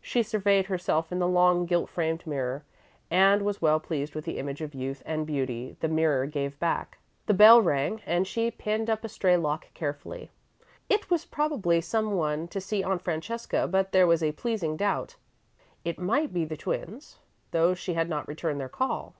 [0.00, 2.64] She surveyed herself in the long, gilt framed mirror,
[3.10, 6.96] and was well pleased with the image of youth and beauty the mirror gave back.
[7.26, 10.30] The bell rang and she pinned up a stray lock carefully.
[10.88, 15.16] It was probably someone to see Aunt Francesca, but there was a pleasing doubt.
[15.84, 17.18] It might be the twins,
[17.50, 19.14] though she had not returned their call.